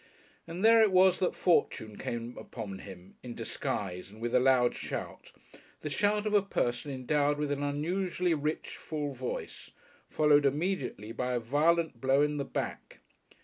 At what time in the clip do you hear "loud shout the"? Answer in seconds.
4.39-5.91